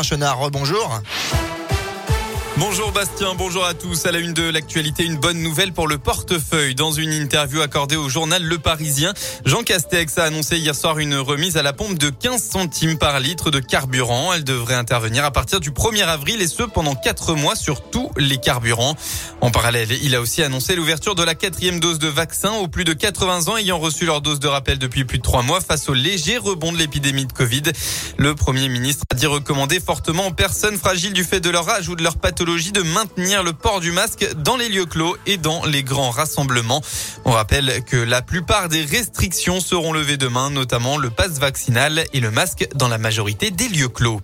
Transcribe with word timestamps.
Chenard, 0.00 0.50
bonjour. 0.50 1.02
Bonjour 2.58 2.92
Bastien, 2.92 3.34
bonjour 3.34 3.64
à 3.64 3.72
tous. 3.72 4.04
À 4.04 4.12
la 4.12 4.18
une 4.18 4.34
de 4.34 4.42
l'actualité, 4.42 5.04
une 5.04 5.16
bonne 5.16 5.42
nouvelle 5.42 5.72
pour 5.72 5.88
le 5.88 5.96
portefeuille. 5.96 6.74
Dans 6.74 6.92
une 6.92 7.10
interview 7.10 7.62
accordée 7.62 7.96
au 7.96 8.10
journal 8.10 8.42
Le 8.42 8.58
Parisien, 8.58 9.14
Jean 9.46 9.62
Castex 9.62 10.18
a 10.18 10.24
annoncé 10.24 10.58
hier 10.58 10.74
soir 10.74 10.98
une 10.98 11.14
remise 11.14 11.56
à 11.56 11.62
la 11.62 11.72
pompe 11.72 11.96
de 11.96 12.10
15 12.10 12.42
centimes 12.42 12.98
par 12.98 13.20
litre 13.20 13.50
de 13.50 13.58
carburant. 13.58 14.34
Elle 14.34 14.44
devrait 14.44 14.74
intervenir 14.74 15.24
à 15.24 15.30
partir 15.30 15.60
du 15.60 15.70
1er 15.70 16.04
avril 16.04 16.42
et 16.42 16.46
ce 16.46 16.62
pendant 16.62 16.94
4 16.94 17.34
mois 17.34 17.56
sur 17.56 17.88
tous 17.88 18.10
les 18.18 18.36
carburants. 18.36 18.96
En 19.40 19.50
parallèle, 19.50 19.88
il 20.02 20.14
a 20.14 20.20
aussi 20.20 20.42
annoncé 20.42 20.76
l'ouverture 20.76 21.14
de 21.14 21.22
la 21.22 21.34
quatrième 21.34 21.80
dose 21.80 21.98
de 21.98 22.08
vaccin 22.08 22.52
aux 22.52 22.68
plus 22.68 22.84
de 22.84 22.92
80 22.92 23.48
ans 23.48 23.56
ayant 23.56 23.78
reçu 23.78 24.04
leur 24.04 24.20
dose 24.20 24.40
de 24.40 24.48
rappel 24.48 24.78
depuis 24.78 25.04
plus 25.04 25.18
de 25.18 25.22
3 25.22 25.42
mois 25.42 25.62
face 25.62 25.88
au 25.88 25.94
léger 25.94 26.36
rebond 26.36 26.70
de 26.70 26.76
l'épidémie 26.76 27.24
de 27.24 27.32
Covid. 27.32 27.62
Le 28.18 28.34
Premier 28.34 28.68
ministre 28.68 29.04
a 29.10 29.14
dit 29.14 29.26
recommander 29.26 29.80
fortement 29.80 30.26
aux 30.26 30.34
personnes 30.34 30.76
fragiles 30.76 31.14
du 31.14 31.24
fait 31.24 31.40
de 31.40 31.48
leur 31.48 31.66
âge 31.70 31.88
ou 31.88 31.96
de 31.96 32.02
leur 32.02 32.18
pathologie 32.18 32.41
de 32.44 32.82
maintenir 32.82 33.44
le 33.44 33.52
port 33.52 33.78
du 33.78 33.92
masque 33.92 34.28
dans 34.34 34.56
les 34.56 34.68
lieux 34.68 34.84
clos 34.84 35.16
et 35.26 35.36
dans 35.36 35.64
les 35.64 35.84
grands 35.84 36.10
rassemblements. 36.10 36.82
On 37.24 37.30
rappelle 37.30 37.84
que 37.84 37.96
la 37.96 38.20
plupart 38.20 38.68
des 38.68 38.82
restrictions 38.82 39.60
seront 39.60 39.92
levées 39.92 40.16
demain, 40.16 40.50
notamment 40.50 40.98
le 40.98 41.10
passe 41.10 41.38
vaccinal 41.38 42.04
et 42.12 42.18
le 42.18 42.32
masque 42.32 42.68
dans 42.74 42.88
la 42.88 42.98
majorité 42.98 43.52
des 43.52 43.68
lieux 43.68 43.88
clos. 43.88 44.20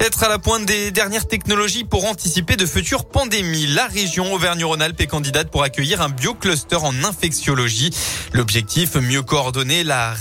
Être 0.00 0.22
à 0.22 0.28
la 0.28 0.38
pointe 0.38 0.64
des 0.64 0.92
dernières 0.92 1.26
technologies 1.26 1.82
pour 1.82 2.04
anticiper 2.04 2.54
de 2.54 2.66
futures 2.66 3.04
pandémies. 3.04 3.66
La 3.66 3.88
région 3.88 4.32
Auvergne-Rhône-Alpes 4.32 5.00
est 5.00 5.08
candidate 5.08 5.50
pour 5.50 5.64
accueillir 5.64 6.02
un 6.02 6.08
biocluster 6.08 6.76
en 6.76 6.94
infectiologie. 7.02 7.90
L'objectif, 8.32 8.94
mieux 8.94 9.22
coordonner 9.22 9.82
la, 9.82 10.14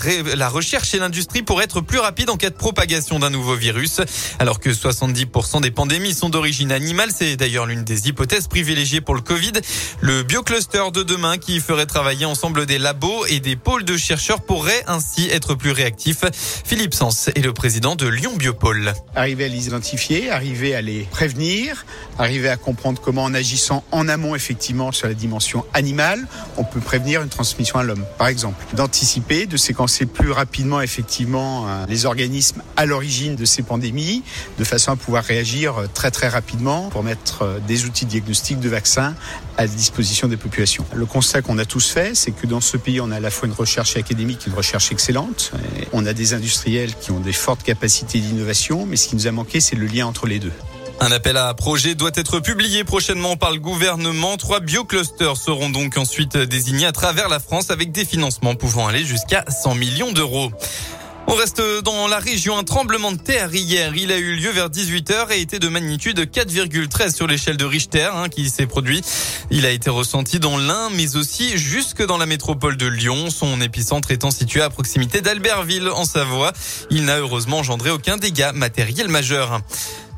recherche 0.49 0.95
et 0.95 0.97
l'industrie 0.97 1.43
pour 1.43 1.61
être 1.61 1.81
plus 1.81 1.99
rapide 1.99 2.31
en 2.31 2.37
cas 2.37 2.49
de 2.49 2.55
propagation 2.55 3.19
d'un 3.19 3.29
nouveau 3.29 3.55
virus. 3.55 4.01
Alors 4.39 4.59
que 4.59 4.71
70% 4.71 5.61
des 5.61 5.69
pandémies 5.69 6.15
sont 6.15 6.29
d'origine 6.29 6.71
animale, 6.71 7.09
c'est 7.15 7.35
d'ailleurs 7.35 7.67
l'une 7.67 7.83
des 7.83 8.07
hypothèses 8.07 8.47
privilégiées 8.47 9.01
pour 9.01 9.13
le 9.13 9.21
Covid. 9.21 9.53
Le 10.01 10.23
biocluster 10.23 10.91
de 10.91 11.03
demain 11.03 11.37
qui 11.37 11.59
ferait 11.59 11.85
travailler 11.85 12.25
ensemble 12.25 12.65
des 12.65 12.79
labos 12.79 13.27
et 13.27 13.39
des 13.39 13.55
pôles 13.55 13.85
de 13.85 13.95
chercheurs 13.95 14.41
pourrait 14.41 14.83
ainsi 14.87 15.29
être 15.29 15.53
plus 15.53 15.71
réactif. 15.71 16.23
Philippe 16.65 16.95
Sens 16.95 17.27
est 17.27 17.45
le 17.45 17.53
président 17.53 17.95
de 17.95 18.07
Lyon 18.07 18.33
Biopôle 18.37 18.93
identifier, 19.67 20.31
arriver 20.31 20.75
à 20.75 20.81
les 20.81 21.01
prévenir, 21.11 21.85
arriver 22.17 22.49
à 22.49 22.57
comprendre 22.57 23.01
comment 23.01 23.23
en 23.23 23.33
agissant 23.33 23.83
en 23.91 24.07
amont 24.07 24.35
effectivement 24.35 24.91
sur 24.91 25.07
la 25.07 25.13
dimension 25.13 25.65
animale, 25.73 26.27
on 26.57 26.63
peut 26.63 26.79
prévenir 26.79 27.21
une 27.21 27.29
transmission 27.29 27.79
à 27.79 27.83
l'homme, 27.83 28.05
par 28.17 28.27
exemple. 28.27 28.63
D'anticiper, 28.75 29.45
de 29.45 29.57
séquencer 29.57 30.05
plus 30.05 30.31
rapidement 30.31 30.81
effectivement 30.81 31.67
euh, 31.67 31.85
les 31.87 32.05
organismes 32.05 32.61
à 32.75 32.85
l'origine 32.85 33.35
de 33.35 33.45
ces 33.45 33.63
pandémies, 33.63 34.23
de 34.57 34.63
façon 34.63 34.91
à 34.91 34.95
pouvoir 34.95 35.23
réagir 35.23 35.77
euh, 35.77 35.87
très 35.93 36.11
très 36.11 36.27
rapidement 36.27 36.89
pour 36.89 37.03
mettre 37.03 37.43
euh, 37.43 37.59
des 37.67 37.85
outils 37.85 38.05
de 38.05 38.11
diagnostic 38.11 38.59
de 38.59 38.69
vaccins 38.69 39.15
à 39.57 39.67
disposition 39.67 40.27
des 40.27 40.37
populations. 40.37 40.85
Le 40.93 41.05
constat 41.05 41.41
qu'on 41.41 41.57
a 41.57 41.65
tous 41.65 41.89
fait, 41.89 42.15
c'est 42.15 42.31
que 42.31 42.45
dans 42.45 42.61
ce 42.61 42.77
pays, 42.77 43.01
on 43.01 43.11
a 43.11 43.17
à 43.17 43.19
la 43.19 43.31
fois 43.31 43.47
une 43.47 43.53
recherche 43.53 43.97
académique, 43.97 44.45
une 44.45 44.53
recherche 44.53 44.91
excellente. 44.91 45.51
On 45.93 46.05
a 46.05 46.13
des 46.13 46.35
industriels 46.35 46.93
qui 46.95 47.09
ont 47.09 47.19
des 47.19 47.33
fortes 47.33 47.63
capacités 47.63 48.19
d'innovation, 48.19 48.85
mais 48.85 48.97
ce 48.97 49.07
qui 49.07 49.15
nous 49.15 49.25
a 49.25 49.31
manqué, 49.31 49.56
c'est 49.59 49.75
le 49.75 49.87
lien 49.87 50.05
entre 50.05 50.27
les 50.27 50.39
deux. 50.39 50.51
Un 50.99 51.11
appel 51.11 51.37
à 51.37 51.53
projet 51.53 51.93
doit 51.93 52.11
être 52.15 52.39
publié 52.39 52.83
prochainement 52.83 53.37
par 53.37 53.51
le 53.51 53.59
gouvernement. 53.59 54.35
Trois 54.37 54.59
bioclusters 54.59 55.37
seront 55.37 55.69
donc 55.69 55.95
ensuite 55.97 56.35
désignés 56.37 56.87
à 56.87 56.91
travers 56.91 57.29
la 57.29 57.39
France 57.39 57.69
avec 57.69 57.91
des 57.91 58.03
financements 58.03 58.55
pouvant 58.55 58.87
aller 58.87 59.05
jusqu'à 59.05 59.45
100 59.47 59.75
millions 59.75 60.11
d'euros. 60.11 60.51
On 61.29 61.35
reste 61.35 61.61
dans 61.83 62.07
la 62.07 62.19
région. 62.19 62.57
Un 62.57 62.63
tremblement 62.63 63.11
de 63.11 63.17
terre 63.17 63.53
hier. 63.53 63.93
Il 63.95 64.13
a 64.13 64.17
eu 64.17 64.35
lieu 64.35 64.49
vers 64.49 64.69
18h 64.69 65.33
et 65.33 65.41
était 65.41 65.59
de 65.59 65.67
magnitude 65.67 66.19
4,13 66.19 67.13
sur 67.13 67.27
l'échelle 67.27 67.57
de 67.57 67.65
Richter 67.65 68.09
hein, 68.13 68.29
qui 68.29 68.49
s'est 68.49 68.65
produit. 68.65 69.01
Il 69.51 69.65
a 69.65 69.71
été 69.71 69.89
ressenti 69.89 70.39
dans 70.39 70.57
l'Ain, 70.57 70.89
mais 70.95 71.17
aussi 71.17 71.57
jusque 71.57 72.01
dans 72.01 72.17
la 72.17 72.25
métropole 72.25 72.77
de 72.77 72.87
Lyon. 72.87 73.29
Son 73.29 73.59
épicentre 73.59 74.11
étant 74.11 74.31
situé 74.31 74.61
à 74.61 74.69
proximité 74.69 75.19
d'Albertville 75.19 75.89
en 75.89 76.05
Savoie. 76.05 76.53
Il 76.89 77.03
n'a 77.03 77.19
heureusement 77.19 77.57
engendré 77.57 77.91
aucun 77.91 78.15
dégât 78.15 78.53
matériel 78.53 79.09
majeur. 79.09 79.59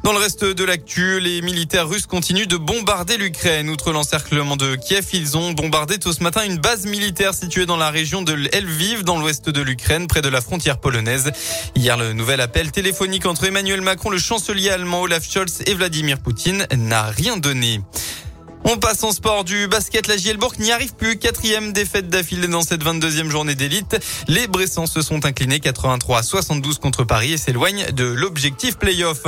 Dans 0.03 0.13
le 0.13 0.19
reste 0.19 0.45
de 0.45 0.63
l'actu, 0.63 1.19
les 1.19 1.41
militaires 1.41 1.87
russes 1.87 2.05
continuent 2.05 2.47
de 2.47 2.55
bombarder 2.55 3.17
l'Ukraine. 3.17 3.69
Outre 3.69 3.91
l'encerclement 3.91 4.55
de 4.55 4.75
Kiev, 4.75 5.05
ils 5.11 5.35
ont 5.35 5.51
bombardé 5.51 5.99
tôt 5.99 6.13
ce 6.13 6.23
matin 6.23 6.43
une 6.45 6.57
base 6.57 6.85
militaire 6.85 7.33
située 7.33 7.65
dans 7.65 7.75
la 7.75 7.91
région 7.91 8.21
de 8.21 8.33
Lviv, 8.33 9.03
dans 9.03 9.19
l'ouest 9.19 9.49
de 9.49 9.61
l'Ukraine, 9.61 10.07
près 10.07 10.21
de 10.21 10.29
la 10.29 10.39
frontière 10.39 10.79
polonaise. 10.79 11.31
Hier, 11.75 11.97
le 11.97 12.13
nouvel 12.13 12.39
appel 12.39 12.71
téléphonique 12.71 13.25
entre 13.25 13.43
Emmanuel 13.43 13.81
Macron, 13.81 14.09
le 14.09 14.17
chancelier 14.17 14.69
allemand 14.69 15.01
Olaf 15.01 15.29
Scholz 15.29 15.63
et 15.65 15.73
Vladimir 15.73 16.19
Poutine 16.19 16.65
n'a 16.75 17.03
rien 17.03 17.35
donné. 17.35 17.81
On 18.65 18.77
passe 18.77 19.03
en 19.03 19.11
sport 19.11 19.43
du 19.43 19.67
basket. 19.67 20.07
La 20.07 20.17
Gielbourg 20.17 20.53
n'y 20.59 20.71
arrive 20.71 20.93
plus. 20.93 21.17
Quatrième 21.17 21.71
défaite 21.73 22.09
d'affilée 22.09 22.47
dans 22.47 22.61
cette 22.61 22.83
22e 22.83 23.29
journée 23.29 23.55
d'élite. 23.55 23.97
Les 24.27 24.47
Bressans 24.47 24.85
se 24.85 25.01
sont 25.01 25.25
inclinés 25.25 25.59
83 25.59 26.19
à 26.19 26.23
72 26.23 26.77
contre 26.79 27.03
Paris 27.03 27.33
et 27.33 27.37
s'éloignent 27.37 27.91
de 27.91 28.03
l'objectif 28.03 28.77
playoff. 28.77 29.23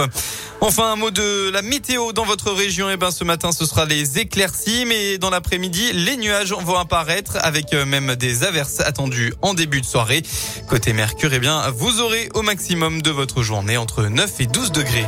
Enfin, 0.59 0.91
un 0.91 0.95
mot 0.95 1.11
de 1.11 1.49
la 1.49 1.61
météo 1.61 2.11
dans 2.13 2.25
votre 2.25 2.51
région. 2.51 2.89
Eh 2.89 2.97
ben, 2.97 3.11
ce 3.11 3.23
matin, 3.23 3.51
ce 3.51 3.65
sera 3.65 3.85
les 3.85 4.19
éclaircies, 4.19 4.85
mais 4.85 5.17
dans 5.17 5.29
l'après-midi, 5.29 5.91
les 5.93 6.17
nuages 6.17 6.53
vont 6.53 6.77
apparaître 6.77 7.37
avec 7.41 7.73
euh, 7.73 7.85
même 7.85 8.15
des 8.15 8.43
averses 8.43 8.79
attendues 8.79 9.33
en 9.41 9.53
début 9.53 9.81
de 9.81 9.85
soirée. 9.85 10.23
Côté 10.67 10.93
Mercure, 10.93 11.33
eh 11.33 11.39
bien, 11.39 11.69
vous 11.71 11.99
aurez 12.01 12.29
au 12.35 12.41
maximum 12.41 13.01
de 13.01 13.11
votre 13.11 13.41
journée 13.43 13.77
entre 13.77 14.03
9 14.03 14.41
et 14.41 14.45
12 14.45 14.71
degrés. 14.71 15.07